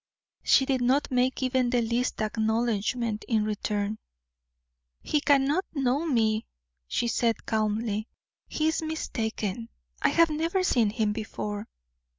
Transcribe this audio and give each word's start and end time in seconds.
She 0.41 0.65
did 0.65 0.81
not 0.81 1.11
make 1.11 1.43
even 1.43 1.69
the 1.69 1.83
least 1.83 2.23
acknowledgment 2.23 3.23
in 3.27 3.45
return. 3.45 3.99
"He 5.03 5.21
cannot 5.21 5.63
know 5.75 6.07
me," 6.07 6.47
she 6.87 7.07
said, 7.07 7.45
calmly; 7.45 8.07
"he 8.47 8.67
is 8.67 8.81
mistaken. 8.81 9.69
I 10.01 10.09
have 10.09 10.31
never 10.31 10.63
seen 10.63 10.89
him 10.89 11.13
before." 11.13 11.67